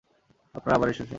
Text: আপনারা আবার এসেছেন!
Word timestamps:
আপনারা 0.55 0.75
আবার 0.77 0.89
এসেছেন! 0.89 1.07